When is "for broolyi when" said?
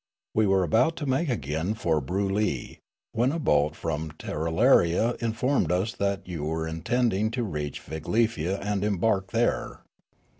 1.75-3.31